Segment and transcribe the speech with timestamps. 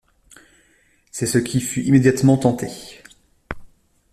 [1.11, 2.69] C’est ce qui fut immédiatement tenté.